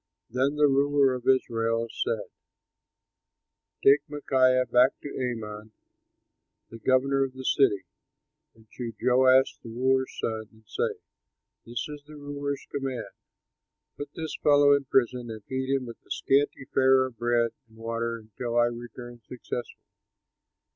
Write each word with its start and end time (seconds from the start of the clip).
Then 0.31 0.55
the 0.55 0.65
ruler 0.65 1.13
of 1.13 1.27
Israel 1.27 1.87
said, 1.91 2.31
"Take 3.83 3.99
Micaiah 4.09 4.65
back 4.65 4.99
to 5.03 5.09
Amon, 5.09 5.73
the 6.71 6.79
governor 6.79 7.23
of 7.23 7.33
the 7.33 7.45
city, 7.45 7.85
and 8.55 8.65
to 8.77 8.93
Joash, 8.99 9.57
the 9.59 9.69
ruler's 9.69 10.11
son, 10.19 10.47
and 10.51 10.63
say, 10.65 11.01
'This 11.67 11.87
is 11.87 12.03
the 12.07 12.15
ruler's 12.15 12.65
command: 12.71 13.13
Put 13.95 14.11
this 14.15 14.35
fellow 14.41 14.73
in 14.75 14.85
prison 14.85 15.29
and 15.29 15.43
feed 15.43 15.69
him 15.71 15.85
with 15.85 16.03
a 16.03 16.09
scanty 16.09 16.65
fare 16.73 17.05
of 17.05 17.19
bread 17.19 17.51
and 17.69 17.77
water 17.77 18.17
until 18.17 18.57
I 18.57 18.65
return 18.65 19.21
successful.'" 19.27 19.81